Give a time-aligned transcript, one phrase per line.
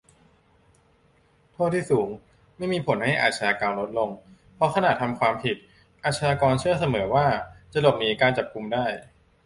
[1.53, 2.09] "โทษที่สูง
[2.57, 4.09] ไม่มีผลให้อาชญากรรมลดลง
[4.55, 5.55] เพราะขณะทำความผิด
[6.03, 7.25] อาชญากรเชื่อเสมอว่า
[7.73, 8.85] จะหลบหนีการจับกุมได้"